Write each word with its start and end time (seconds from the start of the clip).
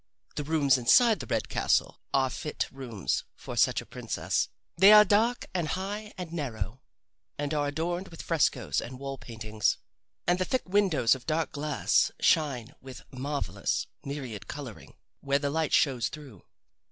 The 0.35 0.43
rooms 0.43 0.79
inside 0.79 1.19
the 1.19 1.27
red 1.27 1.47
castle 1.47 2.01
are 2.11 2.31
fit 2.31 2.65
rooms 2.71 3.23
for 3.35 3.55
such 3.55 3.81
a 3.81 3.85
princess. 3.85 4.49
They 4.75 4.91
are 4.91 5.05
dark 5.05 5.45
and 5.53 5.67
high 5.67 6.11
and 6.17 6.33
narrow, 6.33 6.81
and 7.37 7.53
are 7.53 7.67
adorned 7.67 8.07
with 8.07 8.23
frescoes 8.23 8.81
and 8.81 8.97
wall 8.97 9.19
paintings, 9.19 9.77
and 10.25 10.39
the 10.39 10.45
thick 10.45 10.67
windows 10.67 11.13
of 11.13 11.27
dark 11.27 11.51
glass 11.51 12.09
shine 12.19 12.73
with 12.81 13.03
marvelous, 13.11 13.85
myriad 14.03 14.47
coloring 14.47 14.95
where 15.19 15.37
the 15.37 15.51
light 15.51 15.71
shows 15.71 16.09
through. 16.09 16.41